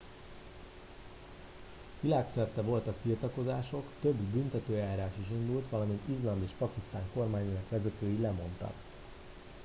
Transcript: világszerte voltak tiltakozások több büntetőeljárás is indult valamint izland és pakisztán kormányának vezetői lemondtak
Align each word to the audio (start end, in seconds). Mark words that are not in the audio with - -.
világszerte 2.01 2.61
voltak 2.61 2.97
tiltakozások 3.03 3.83
több 4.01 4.15
büntetőeljárás 4.15 5.11
is 5.21 5.25
indult 5.29 5.69
valamint 5.69 6.01
izland 6.19 6.43
és 6.43 6.49
pakisztán 6.57 7.09
kormányának 7.13 7.69
vezetői 7.69 8.17
lemondtak 8.21 8.73